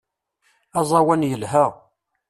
Aẓawan 0.79 1.21
yelha. 1.29 1.65